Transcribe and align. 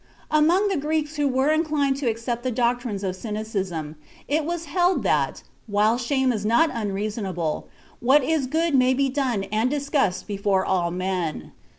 Among 0.31 0.67
the 0.69 0.77
Greeks 0.77 1.17
who 1.17 1.27
were 1.27 1.51
inclined 1.51 1.95
to 1.97 2.07
accept 2.09 2.41
the 2.41 2.49
doctrines 2.49 3.03
of 3.03 3.15
Cynicism, 3.15 3.97
it 4.27 4.45
was 4.45 4.65
held 4.65 5.03
that, 5.03 5.43
while 5.67 5.99
shame 5.99 6.33
is 6.33 6.43
not 6.43 6.71
unreasonable, 6.73 7.67
what 7.99 8.23
is 8.23 8.47
good 8.47 8.73
may 8.73 8.95
be 8.95 9.09
done 9.09 9.43
and 9.51 9.69
discussed 9.69 10.25
before 10.25 10.65
all 10.65 10.89
men. 10.89 11.51